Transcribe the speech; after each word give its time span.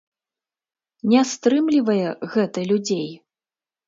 Не 1.11 1.19
стрымлівае 1.31 2.09
гэта 2.37 2.59
людзей! 2.73 3.05